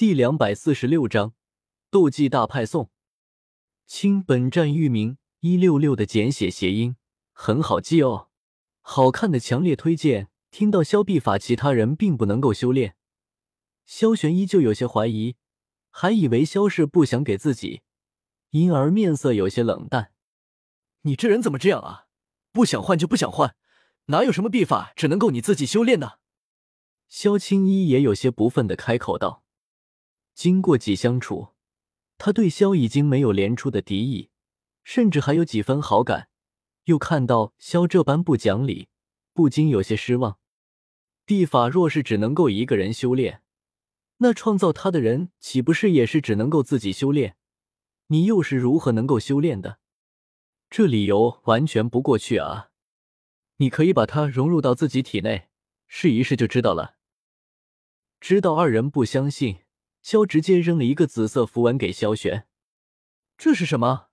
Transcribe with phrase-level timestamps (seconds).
[0.00, 1.34] 第两百四十六章
[1.90, 2.90] 斗技大派送。
[3.86, 6.96] 亲，本站域名一六六的简写谐音，
[7.34, 8.30] 很好记哦。
[8.80, 10.30] 好看的强烈推荐。
[10.50, 12.96] 听到萧必法其他人并不能够修炼，
[13.84, 15.36] 萧玄依旧有些怀疑，
[15.90, 17.82] 还以为萧氏不想给自己，
[18.52, 20.12] 因而面色有些冷淡。
[21.02, 22.06] 你这人怎么这样啊？
[22.52, 23.54] 不想换就不想换，
[24.06, 26.12] 哪有什么秘法只能够你自己修炼呢？
[27.10, 29.44] 萧青衣也有些不忿的开口道。
[30.40, 31.48] 经过几相处，
[32.16, 34.30] 他对萧已经没有连出的敌意，
[34.82, 36.30] 甚至还有几分好感。
[36.84, 38.88] 又看到萧这般不讲理，
[39.34, 40.38] 不禁有些失望。
[41.26, 43.42] 地法若是只能够一个人修炼，
[44.16, 47.36] 那创造他的人岂不是也是只能够自己修炼？
[48.06, 49.80] 你又是如何能够修炼的？
[50.70, 52.70] 这理由完全不过去啊！
[53.56, 55.50] 你可以把它融入到自己体内，
[55.86, 56.96] 试一试就知道了。
[58.18, 59.58] 知道二人不相信，
[60.02, 62.46] 萧直接扔了一个紫色符文给萧玄。
[63.36, 64.08] 这是什么？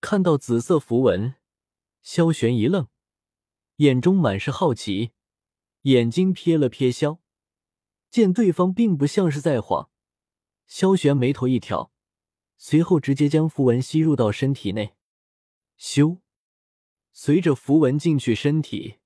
[0.00, 1.36] 看到紫色符文，
[2.02, 2.88] 萧玄一愣，
[3.76, 5.12] 眼中满是好奇。
[5.82, 7.20] 眼睛瞥了瞥萧，
[8.10, 9.90] 见对方并不像是在晃，
[10.66, 11.92] 萧玄眉头一挑，
[12.56, 14.96] 随后直接将符文吸入到身体内。
[15.78, 16.20] 咻！
[17.12, 18.96] 随着符文进去身体，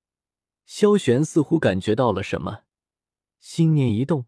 [0.65, 2.63] 萧玄似乎感觉到了什么，
[3.39, 4.25] 心念一动，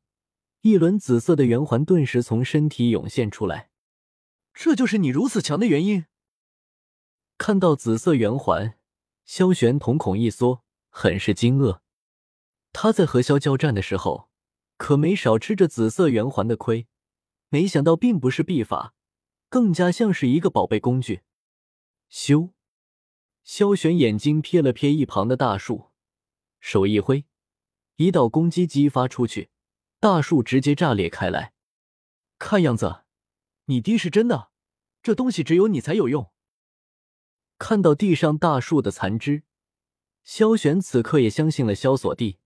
[0.61, 3.71] 一轮紫色的圆环顿时从身体涌现出来。
[4.53, 6.05] 这就是你如此强的原因？
[7.37, 8.77] 看到紫色圆环，
[9.25, 11.79] 萧玄瞳孔一缩，很是惊愕。
[12.73, 14.29] 他在和萧交战的时候，
[14.77, 16.87] 可没少吃这紫色圆环的亏。
[17.49, 18.93] 没想到并不是秘法，
[19.49, 21.21] 更加像是一个宝贝工具。
[22.11, 22.51] 咻！
[23.43, 25.89] 萧玄眼睛瞥了瞥一旁的大树，
[26.59, 27.25] 手一挥，
[27.95, 29.49] 一道攻击激发出去，
[30.01, 31.53] 大树直接炸裂开来。
[32.39, 33.03] 看样子，
[33.65, 34.49] 你爹是真的，
[35.03, 36.31] 这东西只有你才有用。
[37.59, 39.43] 看到地上大树的残肢，
[40.23, 42.39] 萧玄此刻也相信了萧锁帝。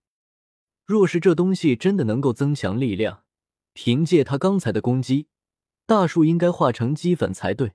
[0.84, 3.24] 若是这东西真的能够增强力量，
[3.72, 5.30] 凭借他刚才的攻击，
[5.86, 7.72] 大树应该化成齑粉才对，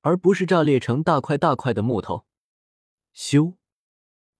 [0.00, 2.24] 而不是炸裂成大块大块的木头。
[3.14, 3.56] 咻，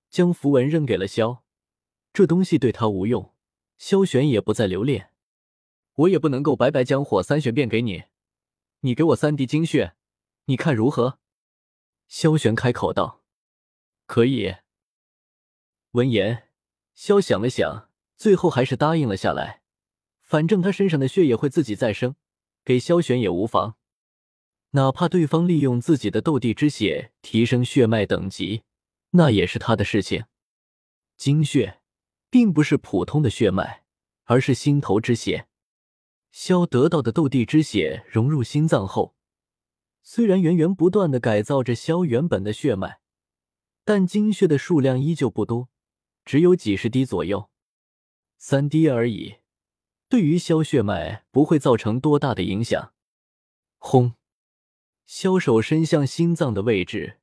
[0.08, 1.44] 将符文扔给了萧，
[2.14, 3.34] 这东西对他无用，
[3.80, 5.10] 萧玄也不再留恋。
[5.94, 8.04] 我也不能够白白将火三玄变给你，
[8.80, 9.94] 你给我三滴精血，
[10.44, 11.18] 你看如何？
[12.06, 13.22] 萧玄开口道
[14.04, 14.56] ：“可以。”
[15.92, 16.50] 闻言，
[16.94, 17.88] 萧想了想。
[18.18, 19.62] 最后还是答应了下来，
[20.20, 22.16] 反正他身上的血也会自己再生，
[22.62, 23.78] 给萧玄也无妨。
[24.72, 28.64] 哪怕对方利用自己的斗帝之血提升血脉等级，
[29.12, 30.26] 那也是他的事情。
[31.16, 31.79] 精血
[32.30, 33.84] 并不是普通的血脉，
[34.24, 35.48] 而是心头之血。
[36.30, 39.16] 萧得到的斗帝之血融入心脏后，
[40.02, 43.00] 虽然源源不断的改造着萧原本的血脉，
[43.84, 45.68] 但精血的数量依旧不多，
[46.24, 47.50] 只有几十滴左右。
[48.38, 49.38] 三滴而已，
[50.08, 52.94] 对于萧血脉不会造成多大的影响。
[53.76, 54.14] 轰！
[55.04, 57.18] 萧手伸向心脏的位置，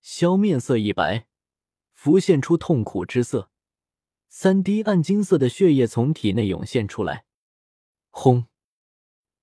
[0.00, 1.26] 萧面色一白，
[1.92, 3.50] 浮现出痛苦之色。
[4.34, 7.26] 三滴暗金色的血液从体内涌现出来。
[8.08, 8.46] 轰！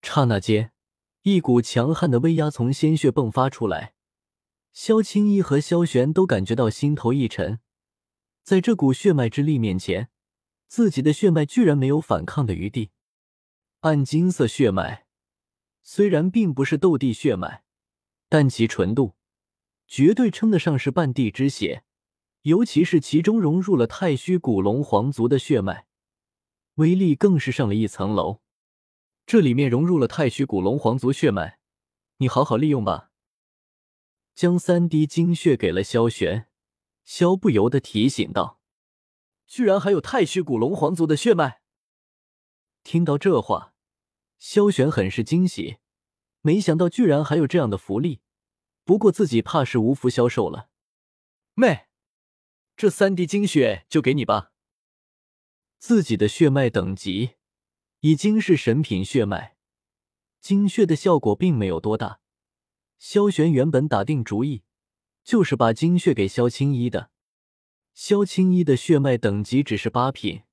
[0.02, 0.72] 刹那间，
[1.22, 3.94] 一股强悍的威压从鲜血迸发出来。
[4.74, 7.60] 萧青衣和萧玄都感觉到心头一沉，
[8.42, 10.10] 在这股血脉之力面前。
[10.68, 12.90] 自己的血脉居然没有反抗的余地，
[13.82, 15.06] 暗金色血脉
[15.84, 17.64] 虽然并不是斗帝血脉，
[18.28, 19.16] 但其纯度
[19.88, 21.84] 绝对称得上是半帝之血。
[22.44, 25.88] 尤其是其中融入了太虚古龙皇族的血脉，
[26.76, 28.42] 威力更是上了一层楼。
[29.26, 31.60] 这里面融入了太虚古龙皇族血脉，
[32.18, 33.12] 你好好利用吧。
[34.34, 36.48] 将三滴精血给了萧玄，
[37.04, 38.62] 萧不由得提醒道。
[39.46, 41.62] 居然还有太虚古龙皇族的血脉！
[42.84, 43.74] 听到这话，
[44.38, 45.80] 萧玄很是惊喜，
[46.42, 48.22] 没想到居然还有这样的福利。
[48.86, 50.70] 不过自己怕是无福消受了。
[51.54, 51.89] 妹，
[52.80, 54.54] 这三滴精血就给你吧。
[55.80, 57.32] 自己的血脉等级
[58.00, 59.58] 已经是神品血脉，
[60.40, 62.22] 精血的效果并没有多大。
[62.98, 64.64] 萧玄原本打定主意，
[65.26, 67.12] 就是把精血给萧青衣的。
[67.94, 70.44] 萧青衣的血脉等级只是八品，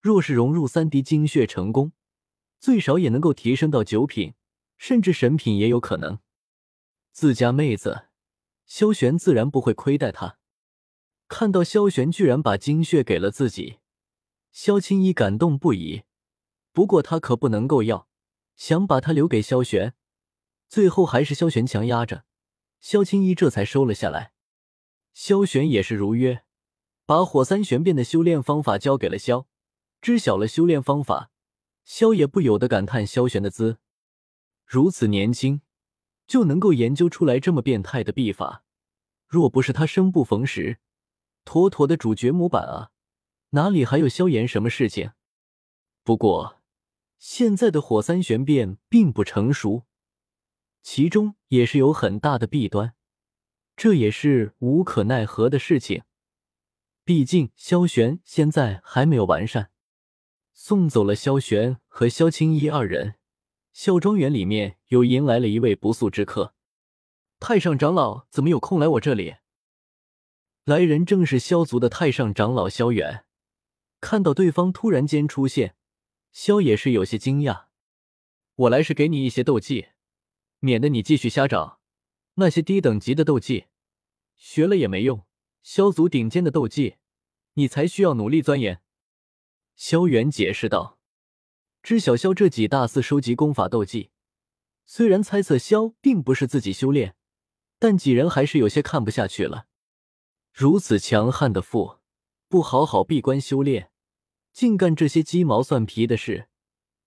[0.00, 1.92] 若是融入三滴精血成功，
[2.58, 4.32] 最少也能够提升到九品，
[4.78, 6.18] 甚至神品也有可能。
[7.12, 8.06] 自家妹子，
[8.64, 10.37] 萧玄自然不会亏待她。
[11.28, 13.78] 看到萧玄居然把精血给了自己，
[14.50, 16.02] 萧青衣感动不已，
[16.72, 18.08] 不过他可不能够要，
[18.56, 19.94] 想把他留给萧玄。
[20.68, 22.24] 最后还是萧玄强压着，
[22.80, 24.32] 萧青衣这才收了下来。
[25.12, 26.44] 萧玄也是如约，
[27.04, 29.46] 把火三玄变的修炼方法交给了萧。
[30.00, 31.30] 知晓了修炼方法，
[31.84, 33.78] 萧也不由得感叹萧玄的资，
[34.64, 35.60] 如此年轻
[36.26, 38.64] 就能够研究出来这么变态的秘法。
[39.26, 40.78] 若不是他生不逢时，
[41.44, 42.90] 妥妥的主角模板啊！
[43.50, 45.12] 哪里还有萧炎什么事情？
[46.02, 46.60] 不过
[47.18, 49.84] 现在的火三玄变并不成熟，
[50.82, 52.94] 其中也是有很大的弊端，
[53.76, 56.02] 这也是无可奈何的事情。
[57.04, 59.70] 毕竟萧玄现在还没有完善。
[60.52, 63.14] 送走了萧玄和萧青衣二人，
[63.72, 66.54] 萧庄园里面又迎来了一位不速之客。
[67.40, 69.36] 太上长老怎么有空来我这里？
[70.68, 73.24] 来人正是萧族的太上长老萧远。
[74.02, 75.74] 看到对方突然间出现，
[76.30, 77.68] 萧也是有些惊讶。
[78.54, 79.88] 我来是给你一些斗技，
[80.58, 81.80] 免得你继续瞎找。
[82.34, 83.68] 那些低等级的斗技，
[84.36, 85.24] 学了也没用。
[85.62, 86.96] 萧族顶尖的斗技，
[87.54, 88.82] 你才需要努力钻研。
[89.74, 90.98] 萧远解释道
[91.82, 94.10] ：“知晓萧这几大肆收集功法斗技，
[94.84, 97.16] 虽然猜测萧并不是自己修炼，
[97.78, 99.67] 但几人还是有些看不下去了。
[100.60, 101.98] 如此强悍的父，
[102.48, 103.92] 不好好闭关修炼，
[104.52, 106.48] 竟干这些鸡毛蒜皮的事，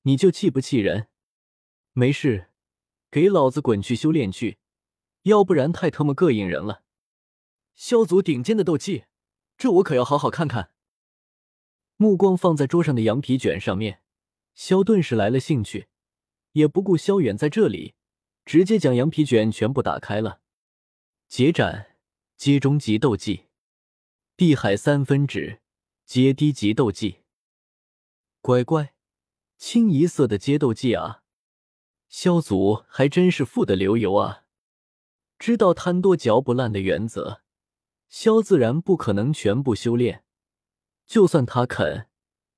[0.03, 1.09] 你就气不气人？
[1.91, 2.47] 没事，
[3.11, 4.59] 给老子滚去修炼去，
[5.23, 6.83] 要不然太他妈膈应人了。
[7.75, 9.03] 萧族顶尖的斗技，
[9.57, 10.71] 这我可要好好看看。”
[11.99, 14.01] 目光放在桌上的羊皮卷上面，
[14.53, 15.89] 萧顿时来了兴趣，
[16.53, 17.95] 也不顾萧远在这里，
[18.45, 20.39] 直接将羊皮卷全部打开了。
[21.27, 21.90] 结斩，
[22.41, 23.49] 阶中级斗技；
[24.35, 25.61] 地海三分指，
[26.07, 27.19] 阶低级斗技。
[28.41, 28.95] 乖乖，
[29.59, 31.21] 清一色的阶斗技啊！
[32.09, 34.45] 萧祖还真是富得流油啊！
[35.37, 37.43] 知道贪多嚼不烂的原则，
[38.09, 40.23] 萧自然不可能全部修炼。
[41.05, 42.07] 就算他肯，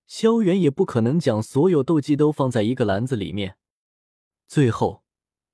[0.07, 3.57] 萧远也不可能将所有斗技都放在一个篮子里面。
[4.47, 5.03] 最后，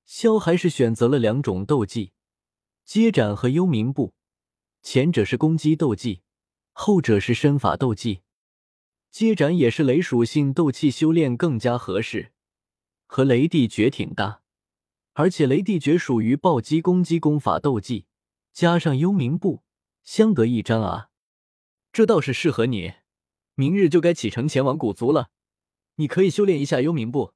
[0.04, 2.12] 萧还是选择了两种斗技：
[2.84, 4.14] 接斩和幽冥步。
[4.82, 6.22] 前者是攻击斗技，
[6.72, 8.22] 后者是身法斗技。
[9.10, 12.32] 接斩也是雷属性斗气修炼更加合适，
[13.06, 14.42] 和雷帝诀挺搭。
[15.14, 18.06] 而且雷帝诀属于暴击攻击功法斗技，
[18.52, 19.62] 加上幽冥步，
[20.04, 21.10] 相得益彰啊。
[21.92, 22.94] 这倒是适合你，
[23.56, 25.30] 明日就该启程前往古族了。
[25.96, 27.34] 你可以修炼一下幽冥步，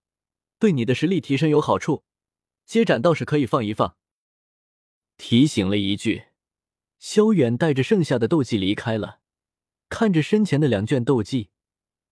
[0.61, 2.05] 对你的实力提升有好处。
[2.65, 3.97] 接斩倒是可以放一放。
[5.19, 6.25] 提醒了一句，
[7.05, 9.21] 萧远带着剩下的斗技离开了。
[9.91, 11.51] 看着身前的两卷斗技，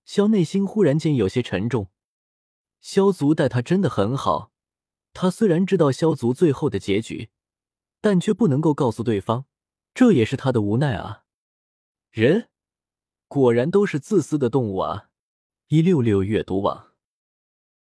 [0.04, 1.90] 萧内心忽然间有些沉重。
[2.82, 4.52] 萧族待他真的很好，
[5.14, 7.30] 他虽然知道萧族最后的结局，
[8.02, 9.46] 但却不能够告诉对方，
[9.94, 11.24] 这也是他的无奈啊。
[12.10, 12.50] 人
[13.28, 15.08] 果然都是自私的动物啊！
[15.68, 16.91] 一六六阅读网。